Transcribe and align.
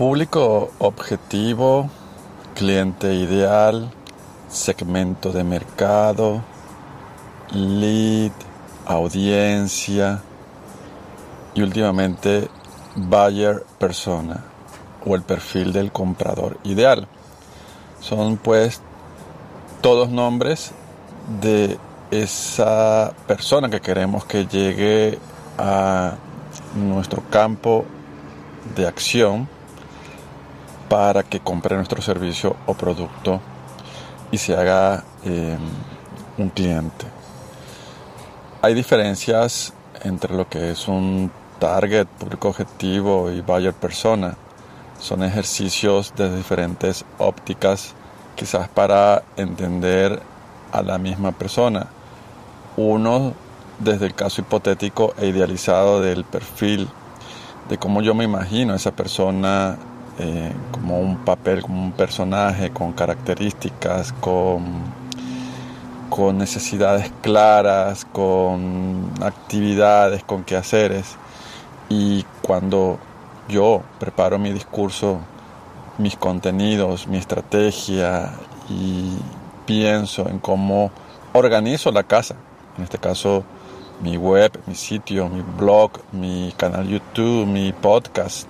Público 0.00 0.70
objetivo, 0.78 1.90
cliente 2.54 3.12
ideal, 3.12 3.90
segmento 4.48 5.30
de 5.30 5.44
mercado, 5.44 6.42
lead, 7.52 8.32
audiencia 8.86 10.22
y 11.52 11.60
últimamente 11.60 12.48
buyer 12.96 13.62
persona 13.78 14.42
o 15.04 15.14
el 15.14 15.20
perfil 15.20 15.70
del 15.70 15.92
comprador 15.92 16.56
ideal. 16.64 17.06
Son 18.00 18.38
pues 18.38 18.80
todos 19.82 20.08
nombres 20.08 20.72
de 21.42 21.76
esa 22.10 23.12
persona 23.26 23.68
que 23.68 23.82
queremos 23.82 24.24
que 24.24 24.46
llegue 24.46 25.18
a 25.58 26.14
nuestro 26.74 27.22
campo 27.28 27.84
de 28.74 28.86
acción 28.86 29.59
para 30.90 31.22
que 31.22 31.38
compre 31.38 31.76
nuestro 31.76 32.02
servicio 32.02 32.56
o 32.66 32.74
producto 32.74 33.40
y 34.32 34.38
se 34.38 34.56
haga 34.56 35.04
eh, 35.24 35.56
un 36.36 36.48
cliente. 36.50 37.06
Hay 38.60 38.74
diferencias 38.74 39.72
entre 40.02 40.34
lo 40.34 40.48
que 40.48 40.72
es 40.72 40.88
un 40.88 41.30
target, 41.60 42.08
público 42.08 42.48
objetivo 42.48 43.30
y 43.30 43.40
buyer 43.40 43.72
persona. 43.72 44.36
Son 44.98 45.22
ejercicios 45.22 46.12
de 46.16 46.36
diferentes 46.36 47.04
ópticas, 47.18 47.94
quizás 48.34 48.68
para 48.68 49.22
entender 49.36 50.20
a 50.72 50.82
la 50.82 50.98
misma 50.98 51.30
persona. 51.30 51.86
Uno 52.76 53.34
desde 53.78 54.06
el 54.06 54.14
caso 54.14 54.40
hipotético 54.40 55.14
e 55.18 55.28
idealizado 55.28 56.00
del 56.00 56.24
perfil, 56.24 56.88
de 57.68 57.78
cómo 57.78 58.02
yo 58.02 58.12
me 58.12 58.24
imagino 58.24 58.72
a 58.72 58.76
esa 58.76 58.90
persona 58.90 59.78
eh, 60.22 60.52
como 60.70 61.00
un 61.00 61.24
papel, 61.24 61.62
como 61.62 61.82
un 61.82 61.92
personaje, 61.92 62.70
con 62.70 62.92
características, 62.92 64.12
con, 64.12 64.64
con 66.10 66.36
necesidades 66.36 67.10
claras, 67.22 68.04
con 68.04 69.10
actividades, 69.22 70.22
con 70.22 70.44
quehaceres. 70.44 71.16
Y 71.88 72.26
cuando 72.42 72.98
yo 73.48 73.82
preparo 73.98 74.38
mi 74.38 74.52
discurso, 74.52 75.20
mis 75.96 76.16
contenidos, 76.16 77.06
mi 77.06 77.16
estrategia 77.16 78.32
y 78.68 79.16
pienso 79.64 80.28
en 80.28 80.38
cómo 80.38 80.90
organizo 81.32 81.90
la 81.92 82.02
casa, 82.02 82.36
en 82.76 82.84
este 82.84 82.98
caso 82.98 83.44
mi 84.02 84.16
web, 84.16 84.52
mi 84.66 84.74
sitio, 84.74 85.28
mi 85.28 85.42
blog, 85.42 85.92
mi 86.12 86.52
canal 86.56 86.88
YouTube, 86.88 87.46
mi 87.46 87.72
podcast, 87.72 88.48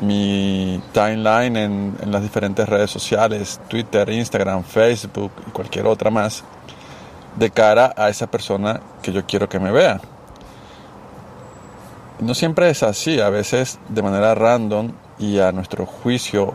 mi 0.00 0.82
timeline 0.92 1.56
en, 1.56 1.96
en 2.00 2.12
las 2.12 2.22
diferentes 2.22 2.68
redes 2.68 2.90
sociales, 2.90 3.60
Twitter, 3.68 4.08
Instagram, 4.08 4.64
Facebook 4.64 5.32
y 5.46 5.50
cualquier 5.50 5.86
otra 5.86 6.10
más, 6.10 6.44
de 7.36 7.50
cara 7.50 7.92
a 7.96 8.08
esa 8.08 8.26
persona 8.26 8.80
que 9.02 9.12
yo 9.12 9.24
quiero 9.26 9.48
que 9.48 9.58
me 9.58 9.70
vea. 9.70 10.00
No 12.20 12.34
siempre 12.34 12.70
es 12.70 12.82
así, 12.82 13.20
a 13.20 13.28
veces 13.28 13.78
de 13.88 14.02
manera 14.02 14.34
random 14.34 14.92
y 15.18 15.40
a 15.40 15.52
nuestro 15.52 15.86
juicio 15.86 16.54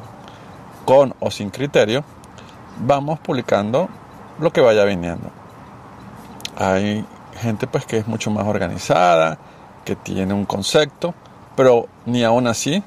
con 0.86 1.14
o 1.20 1.30
sin 1.32 1.50
criterio, 1.50 2.04
vamos 2.80 3.20
publicando 3.20 3.90
lo 4.40 4.52
que 4.52 4.62
vaya 4.62 4.86
viniendo. 4.86 5.30
Hay 6.58 7.06
gente 7.40 7.68
pues 7.68 7.86
que 7.86 7.98
es 7.98 8.08
mucho 8.08 8.32
más 8.32 8.48
organizada, 8.48 9.38
que 9.86 9.96
tiene 9.96 10.34
un 10.34 10.46
concepto, 10.46 11.14
pero 11.56 11.88
ni 12.06 12.24
aún 12.24 12.48
así 12.48 12.84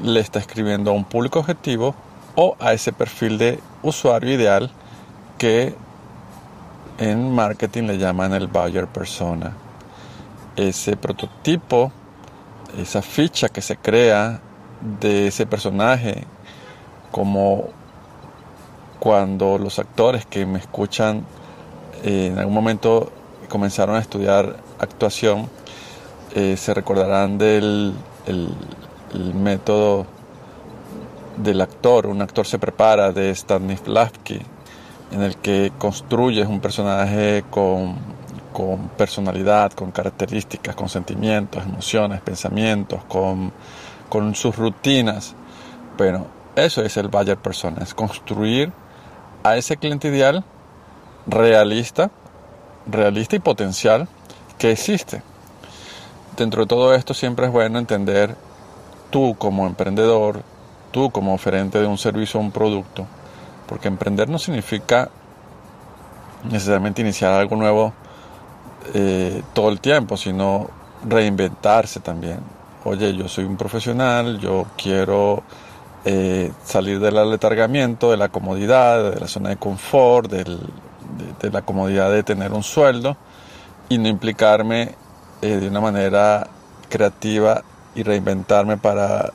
le 0.00 0.20
está 0.20 0.38
escribiendo 0.38 0.90
a 0.90 0.94
un 0.94 1.04
público 1.04 1.40
objetivo 1.40 1.94
o 2.34 2.56
a 2.60 2.72
ese 2.72 2.92
perfil 2.92 3.38
de 3.38 3.60
usuario 3.82 4.32
ideal 4.32 4.70
que 5.38 5.74
en 6.98 7.34
marketing 7.34 7.84
le 7.84 7.98
llaman 7.98 8.32
el 8.32 8.48
buyer 8.48 8.86
persona. 8.86 9.52
Ese 10.56 10.96
prototipo, 10.96 11.92
esa 12.76 13.02
ficha 13.02 13.48
que 13.48 13.62
se 13.62 13.76
crea 13.76 14.40
de 15.00 15.28
ese 15.28 15.46
personaje, 15.46 16.24
como 17.10 17.68
cuando 18.98 19.58
los 19.58 19.78
actores 19.78 20.26
que 20.26 20.44
me 20.44 20.58
escuchan 20.58 21.24
eh, 22.02 22.30
en 22.32 22.38
algún 22.38 22.54
momento 22.54 23.12
comenzaron 23.48 23.96
a 23.96 24.00
estudiar 24.00 24.56
actuación, 24.78 25.48
eh, 26.34 26.56
se 26.56 26.74
recordarán 26.74 27.38
del 27.38 27.94
el, 28.26 28.54
el 29.14 29.34
método 29.34 30.06
del 31.36 31.60
actor. 31.60 32.06
Un 32.06 32.22
actor 32.22 32.46
se 32.46 32.58
prepara 32.58 33.12
de 33.12 33.34
Stanislavski, 33.34 34.40
en 35.12 35.22
el 35.22 35.36
que 35.36 35.72
construyes 35.78 36.46
un 36.46 36.60
personaje 36.60 37.44
con, 37.50 37.96
con 38.52 38.88
personalidad, 38.96 39.72
con 39.72 39.90
características, 39.90 40.74
con 40.74 40.88
sentimientos, 40.88 41.64
emociones, 41.64 42.20
pensamientos, 42.20 43.04
con, 43.04 43.52
con 44.08 44.34
sus 44.34 44.56
rutinas. 44.56 45.34
Bueno, 45.96 46.26
eso 46.56 46.82
es 46.82 46.96
el 46.96 47.08
buyer 47.08 47.38
persona, 47.38 47.82
es 47.82 47.94
construir 47.94 48.72
a 49.42 49.56
ese 49.56 49.76
cliente 49.76 50.08
ideal 50.08 50.44
realista, 51.26 52.10
realista 52.86 53.36
y 53.36 53.38
potencial 53.38 54.08
que 54.58 54.72
existe. 54.72 55.22
Dentro 56.36 56.62
de 56.62 56.68
todo 56.68 56.94
esto 56.94 57.14
siempre 57.14 57.46
es 57.46 57.52
bueno 57.52 57.78
entender 57.78 58.36
tú 59.10 59.36
como 59.38 59.66
emprendedor, 59.66 60.42
tú 60.90 61.10
como 61.10 61.34
oferente 61.34 61.78
de 61.78 61.86
un 61.86 61.98
servicio 61.98 62.40
o 62.40 62.42
un 62.42 62.50
producto, 62.50 63.06
porque 63.66 63.88
emprender 63.88 64.28
no 64.28 64.38
significa 64.38 65.10
necesariamente 66.44 67.02
iniciar 67.02 67.32
algo 67.32 67.56
nuevo 67.56 67.92
eh, 68.94 69.42
todo 69.52 69.68
el 69.68 69.80
tiempo, 69.80 70.16
sino 70.16 70.68
reinventarse 71.06 72.00
también. 72.00 72.38
Oye, 72.84 73.14
yo 73.14 73.28
soy 73.28 73.44
un 73.44 73.56
profesional, 73.56 74.38
yo 74.38 74.66
quiero 74.76 75.42
eh, 76.04 76.52
salir 76.64 77.00
del 77.00 77.18
aletargamiento, 77.18 78.10
de 78.10 78.16
la 78.16 78.28
comodidad, 78.28 79.12
de 79.12 79.20
la 79.20 79.26
zona 79.26 79.50
de 79.50 79.56
confort, 79.56 80.30
del, 80.30 80.60
de, 81.40 81.50
la 81.50 81.62
comodidad 81.62 82.10
de 82.10 82.22
tener 82.22 82.52
un 82.52 82.62
sueldo 82.62 83.16
y 83.88 83.98
no 83.98 84.08
implicarme 84.08 84.94
eh, 85.42 85.56
de 85.56 85.68
una 85.68 85.80
manera 85.80 86.46
creativa 86.88 87.62
y 87.98 88.04
reinventarme 88.04 88.76
para 88.76 89.32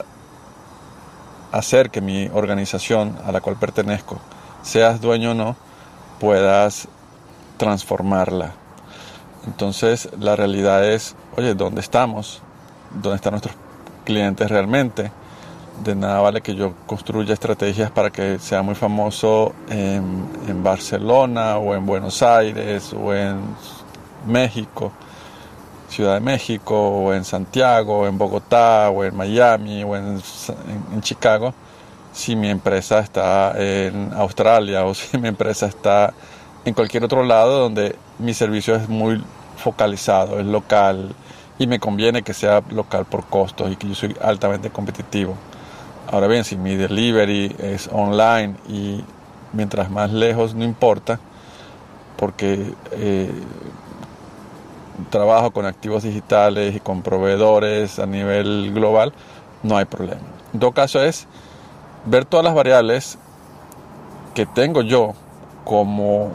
hacer 1.51 1.89
que 1.89 1.99
mi 1.99 2.29
organización 2.33 3.17
a 3.25 3.33
la 3.33 3.41
cual 3.41 3.57
pertenezco, 3.57 4.19
seas 4.61 5.01
dueño 5.01 5.31
o 5.31 5.33
no, 5.33 5.57
puedas 6.17 6.87
transformarla. 7.57 8.53
Entonces 9.45 10.07
la 10.17 10.37
realidad 10.37 10.89
es, 10.89 11.13
oye, 11.35 11.55
¿dónde 11.55 11.81
estamos? 11.81 12.41
¿Dónde 12.89 13.17
están 13.17 13.33
nuestros 13.33 13.55
clientes 14.05 14.49
realmente? 14.49 15.11
De 15.83 15.93
nada 15.93 16.21
vale 16.21 16.39
que 16.39 16.55
yo 16.55 16.73
construya 16.87 17.33
estrategias 17.33 17.91
para 17.91 18.11
que 18.11 18.39
sea 18.39 18.61
muy 18.61 18.75
famoso 18.75 19.53
en, 19.69 20.25
en 20.47 20.63
Barcelona 20.63 21.57
o 21.57 21.75
en 21.75 21.85
Buenos 21.85 22.23
Aires 22.23 22.93
o 22.93 23.13
en 23.13 23.41
México 24.25 24.93
Ciudad 25.93 26.15
de 26.15 26.21
México, 26.21 26.75
o 26.75 27.13
en 27.13 27.23
Santiago, 27.23 27.99
o 27.99 28.07
en 28.07 28.17
Bogotá, 28.17 28.89
o 28.89 29.03
en 29.03 29.15
Miami, 29.15 29.83
o 29.83 29.95
en, 29.95 30.19
Chicago, 31.01 31.53
si 32.11 32.35
mi 32.35 32.49
empresa 32.49 32.99
está 32.99 33.53
en 33.57 34.11
Australia 34.13 34.85
o 34.85 34.93
si 34.95 35.17
mi 35.19 35.27
empresa 35.27 35.67
está 35.67 36.13
en 36.65 36.73
cualquier 36.73 37.03
otro 37.03 37.23
lado 37.23 37.59
donde 37.59 37.95
mi 38.17 38.33
servicio 38.33 38.75
es 38.75 38.89
muy 38.89 39.23
focalizado, 39.57 40.39
es 40.39 40.47
local 40.47 41.13
y 41.59 41.67
me 41.67 41.79
conviene 41.79 42.23
que 42.23 42.33
sea 42.33 42.63
local 42.71 43.05
por 43.05 43.25
costos 43.25 43.71
y 43.71 43.75
que 43.75 43.87
yo 43.87 43.93
soy 43.93 44.15
altamente 44.19 44.71
competitivo. 44.71 45.35
Ahora 46.11 46.25
bien, 46.27 46.43
si 46.43 46.57
mi 46.57 46.75
delivery 46.75 47.55
es 47.59 47.87
online 47.91 48.55
y 48.67 49.03
mientras 49.51 49.91
más 49.91 50.11
lejos 50.11 50.55
no 50.55 50.63
importa, 50.63 51.19
porque 52.17 52.73
eh, 52.93 53.31
trabajo 55.09 55.51
con 55.51 55.65
activos 55.65 56.03
digitales 56.03 56.75
y 56.75 56.79
con 56.79 57.01
proveedores 57.01 57.99
a 57.99 58.05
nivel 58.05 58.71
global, 58.73 59.13
no 59.63 59.77
hay 59.77 59.85
problema. 59.85 60.21
En 60.53 60.59
todo 60.59 60.71
caso 60.71 61.01
es 61.01 61.27
ver 62.05 62.25
todas 62.25 62.43
las 62.43 62.53
variables 62.53 63.17
que 64.33 64.45
tengo 64.45 64.81
yo 64.81 65.13
como 65.63 66.31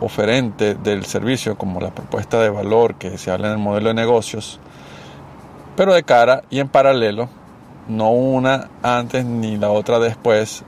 oferente 0.00 0.74
del 0.74 1.04
servicio, 1.04 1.56
como 1.56 1.80
la 1.80 1.90
propuesta 1.90 2.40
de 2.40 2.50
valor 2.50 2.96
que 2.96 3.16
se 3.18 3.30
habla 3.30 3.48
en 3.48 3.54
el 3.54 3.58
modelo 3.58 3.88
de 3.88 3.94
negocios, 3.94 4.60
pero 5.76 5.94
de 5.94 6.02
cara 6.02 6.42
y 6.50 6.60
en 6.60 6.68
paralelo, 6.68 7.28
no 7.88 8.10
una 8.10 8.68
antes 8.82 9.24
ni 9.24 9.56
la 9.56 9.70
otra 9.70 9.98
después, 9.98 10.64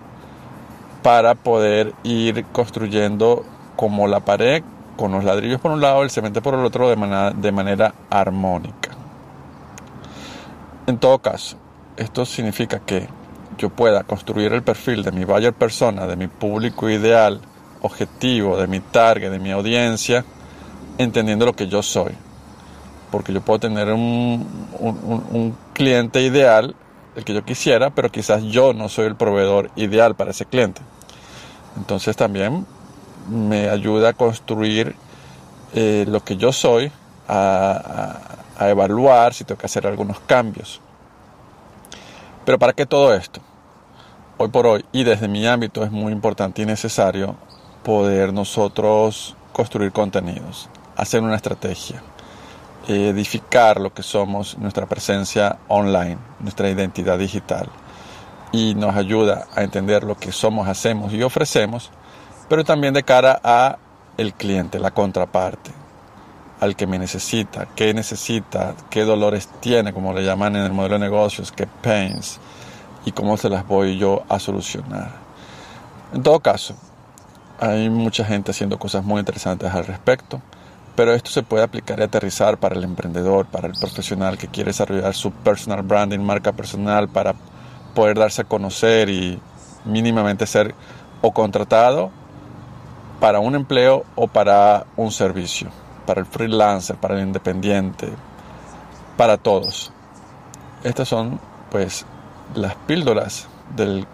para 1.03 1.35
poder 1.35 1.95
ir 2.03 2.45
construyendo 2.47 3.45
como 3.77 4.07
la 4.09 4.21
pared, 4.21 4.63
con 4.99 5.12
los 5.12 5.25
ladrillos 5.25 5.61
por 5.61 5.71
un 5.71 5.81
lado, 5.81 6.03
el 6.03 6.11
cemento 6.11 6.43
por 6.43 6.55
el 6.55 6.65
otro, 6.65 6.91
de 6.91 6.97
manera, 6.97 7.31
de 7.31 7.53
manera 7.53 7.95
armónica. 8.11 8.91
En 10.89 10.99
todo 10.99 11.21
caso, 11.21 11.56
esto 11.97 12.27
significa 12.27 12.81
que 12.81 13.06
yo 13.56 13.71
pueda 13.71 14.03
construir 14.03 14.53
el 14.53 14.62
perfil 14.62 15.05
de 15.05 15.12
mi 15.12 15.25
buyer 15.25 15.55
persona, 15.55 16.06
de 16.06 16.17
mi 16.17 16.27
público 16.27 16.91
ideal, 16.91 17.41
objetivo, 17.81 18.56
de 18.56 18.67
mi 18.67 18.81
target, 18.81 19.31
de 19.31 19.39
mi 19.39 19.53
audiencia, 19.53 20.25
entendiendo 20.99 21.47
lo 21.47 21.55
que 21.55 21.69
yo 21.69 21.83
soy. 21.83 22.12
Porque 23.12 23.33
yo 23.33 23.41
puedo 23.41 23.61
tener 23.61 23.93
un, 23.93 24.47
un, 24.81 25.56
cliente 25.75 26.23
ideal, 26.23 26.75
el 27.15 27.25
que 27.25 27.35
yo 27.35 27.45
quisiera, 27.45 27.91
pero 27.91 28.11
quizás 28.11 28.43
yo 28.43 28.75
no 28.75 28.89
soy 28.89 29.06
el 29.06 29.15
proveedor 29.15 29.71
ideal 29.77 30.17
para 30.17 30.33
ese 30.33 30.45
cliente. 30.45 30.83
Entonces 31.77 32.17
también 32.17 32.67
me 33.29 33.69
ayuda 33.69 34.11
a 34.11 34.13
construir 34.13 34.95
eh, 35.75 36.05
lo 36.09 36.25
que 36.25 36.37
yo 36.37 36.53
soy, 36.53 36.91
a, 37.29 38.21
evaluar 38.61 39.35
si 39.35 39.45
tengo 39.45 39.59
que 39.59 39.67
hacer 39.67 39.87
algunos 39.87 40.19
cambios. 40.21 40.81
Pero 42.45 42.59
¿para 42.59 42.73
qué 42.73 42.87
todo 42.87 43.15
esto? 43.15 43.41
Hoy 44.37 44.49
por 44.49 44.67
hoy 44.67 44.85
y 44.91 45.05
desde 45.05 45.29
mi 45.29 45.47
ámbito 45.47 45.85
es 45.85 45.91
muy 45.91 46.13
importante 46.13 46.63
y 46.63 46.67
necesario 46.67 47.37
poder 47.85 48.33
nosotros 48.33 49.37
construir 49.53 49.93
contenidos, 49.93 50.69
hacer 50.97 51.23
una 51.23 51.37
estrategia, 51.37 52.03
edificar 52.89 53.81
lo 53.81 53.93
que 53.93 54.03
somos, 54.03 54.59
nuestra 54.59 54.87
presencia 54.87 55.59
online, 55.69 56.19
nuestra 56.41 56.69
identidad 56.69 57.19
digital 57.19 57.69
y 58.53 58.75
nos 58.75 58.97
ayuda 58.97 59.47
a 59.55 59.63
entender 59.63 60.05
lo 60.05 60.17
que 60.17 60.33
somos, 60.33 60.69
hacemos 60.69 61.13
y 61.13 61.23
ofrecemos, 61.23 61.91
pero 62.49 62.65
también 62.65 62.95
de 62.95 63.03
cara 63.03 63.41
a 63.43 63.79
el 64.17 64.35
cliente, 64.35 64.79
la 64.79 64.91
contraparte, 64.91 65.71
al 66.61 66.75
que 66.75 66.87
me 66.87 66.99
necesita, 66.99 67.69
qué 67.77 67.95
necesita, 67.95 68.75
qué 68.91 69.05
dolores 69.05 69.49
tiene, 69.61 69.93
como 69.93 70.12
le 70.12 70.25
llaman 70.25 70.56
en 70.56 70.65
el 70.65 70.73
modelo 70.73 70.95
de 70.95 71.00
negocios, 71.00 71.53
qué 71.53 71.67
pains, 71.67 72.41
y 73.05 73.12
cómo 73.12 73.37
se 73.37 73.49
las 73.49 73.67
voy 73.67 73.97
yo 73.97 74.25
a 74.29 74.39
solucionar. 74.39 75.11
En 76.12 76.23
todo 76.23 76.41
caso, 76.41 76.75
hay 77.61 77.91
mucha 77.91 78.25
gente 78.25 78.50
haciendo 78.50 78.79
cosas 78.79 79.05
muy 79.05 79.21
interesantes 79.21 79.73
al 79.73 79.87
respecto, 79.87 80.41
pero 80.97 81.15
esto 81.15 81.31
se 81.31 81.45
puede 81.45 81.62
aplicar 81.62 82.00
y 82.00 82.03
aterrizar 82.03 82.59
para 82.59 82.75
el 82.75 82.83
emprendedor, 82.83 83.47
para 83.47 83.69
el 83.69 83.75
profesional 83.75 84.37
que 84.37 84.49
quiere 84.49 84.71
desarrollar 84.71 85.15
su 85.15 85.31
personal 85.31 85.83
branding, 85.83 86.19
marca 86.19 86.53
personal, 86.53 87.09
para 87.09 87.35
poder 87.95 88.19
darse 88.19 88.43
a 88.43 88.45
conocer 88.45 89.09
y 89.09 89.41
mínimamente 89.85 90.45
ser 90.45 90.75
o 91.21 91.33
contratado 91.33 92.11
para 93.20 93.41
un 93.41 93.55
empleo 93.55 94.05
o 94.15 94.29
para 94.29 94.87
un 94.97 95.11
servicio 95.11 95.70
para 96.09 96.20
el 96.20 96.26
freelancer, 96.26 96.97
para 96.97 97.17
el 97.17 97.26
independiente, 97.26 98.09
para 99.19 99.37
todos. 99.37 99.93
Estas 100.82 101.06
son 101.06 101.38
pues 101.70 102.06
las 102.55 102.76
píldoras 102.76 103.47
del, 103.76 104.06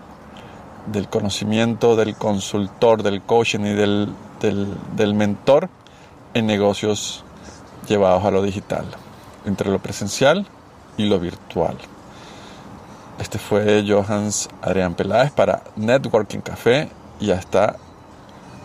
del 0.87 1.09
conocimiento 1.09 1.95
del 1.95 2.17
consultor, 2.17 3.05
del 3.05 3.23
coaching 3.23 3.61
y 3.61 3.75
del, 3.75 4.09
del, 4.41 4.77
del 4.97 5.15
mentor 5.15 5.69
en 6.35 6.47
negocios 6.47 7.23
llevados 7.87 8.25
a 8.25 8.33
lo 8.33 8.43
digital, 8.43 8.87
entre 9.45 9.71
lo 9.71 9.79
presencial 9.79 10.49
y 10.97 11.05
lo 11.05 11.21
virtual. 11.21 11.77
Este 13.21 13.39
fue 13.39 13.85
Johans 13.87 14.49
Adrián 14.63 14.95
Peláez 14.95 15.31
para 15.31 15.63
Networking 15.77 16.41
Café 16.41 16.89
y 17.21 17.31
hasta 17.31 17.77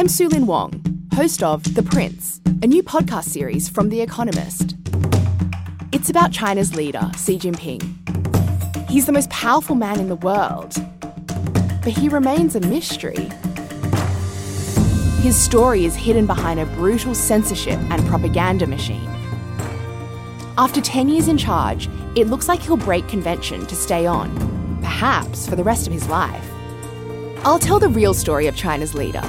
I'm 0.00 0.06
Sulin 0.06 0.46
Wong, 0.46 0.82
host 1.12 1.42
of 1.42 1.74
The 1.74 1.82
Prince, 1.82 2.40
a 2.62 2.66
new 2.66 2.82
podcast 2.82 3.24
series 3.24 3.68
from 3.68 3.90
The 3.90 4.00
Economist. 4.00 4.74
It's 5.92 6.08
about 6.08 6.32
China's 6.32 6.74
leader, 6.74 7.10
Xi 7.18 7.38
Jinping. 7.38 8.88
He's 8.88 9.04
the 9.04 9.12
most 9.12 9.28
powerful 9.28 9.76
man 9.76 10.00
in 10.00 10.08
the 10.08 10.16
world, 10.16 10.74
but 11.84 11.92
he 11.92 12.08
remains 12.08 12.56
a 12.56 12.60
mystery. 12.60 13.28
His 15.20 15.36
story 15.36 15.84
is 15.84 15.94
hidden 15.94 16.24
behind 16.24 16.60
a 16.60 16.64
brutal 16.64 17.14
censorship 17.14 17.78
and 17.90 18.02
propaganda 18.06 18.66
machine. 18.66 19.10
After 20.56 20.80
10 20.80 21.10
years 21.10 21.28
in 21.28 21.36
charge, 21.36 21.90
it 22.16 22.28
looks 22.28 22.48
like 22.48 22.62
he'll 22.62 22.78
break 22.78 23.06
convention 23.06 23.66
to 23.66 23.76
stay 23.76 24.06
on, 24.06 24.34
perhaps 24.80 25.46
for 25.46 25.56
the 25.56 25.64
rest 25.64 25.86
of 25.86 25.92
his 25.92 26.08
life. 26.08 26.50
I'll 27.44 27.58
tell 27.58 27.78
the 27.78 27.90
real 27.90 28.14
story 28.14 28.46
of 28.46 28.56
China's 28.56 28.94
leader, 28.94 29.22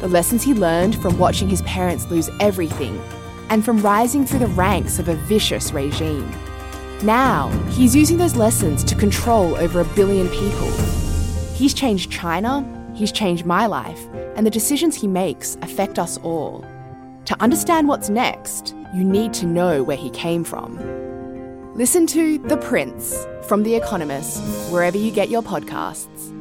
the 0.00 0.08
lessons 0.08 0.42
he 0.42 0.54
learned 0.54 1.00
from 1.00 1.18
watching 1.18 1.48
his 1.48 1.62
parents 1.62 2.06
lose 2.10 2.30
everything 2.40 3.00
and 3.50 3.64
from 3.64 3.80
rising 3.80 4.24
through 4.26 4.40
the 4.40 4.46
ranks 4.48 4.98
of 4.98 5.08
a 5.08 5.14
vicious 5.14 5.72
regime. 5.72 6.30
Now, 7.02 7.48
he's 7.70 7.94
using 7.94 8.16
those 8.16 8.36
lessons 8.36 8.82
to 8.84 8.94
control 8.94 9.54
over 9.56 9.80
a 9.80 9.84
billion 9.84 10.28
people. 10.28 10.70
He's 11.54 11.74
changed 11.74 12.10
China, 12.10 12.64
he's 12.94 13.12
changed 13.12 13.46
my 13.46 13.66
life, 13.66 14.00
and 14.34 14.46
the 14.46 14.50
decisions 14.50 14.94
he 14.94 15.06
makes 15.06 15.56
affect 15.62 15.98
us 15.98 16.18
all. 16.18 16.64
To 17.26 17.42
understand 17.42 17.88
what's 17.88 18.08
next, 18.08 18.74
you 18.94 19.04
need 19.04 19.32
to 19.34 19.46
know 19.46 19.82
where 19.82 19.96
he 19.96 20.10
came 20.10 20.44
from. 20.44 20.78
Listen 21.74 22.06
to 22.08 22.38
The 22.38 22.56
Prince 22.56 23.26
from 23.42 23.62
The 23.62 23.74
Economist, 23.74 24.42
wherever 24.72 24.96
you 24.96 25.10
get 25.10 25.28
your 25.28 25.42
podcasts. 25.42 26.35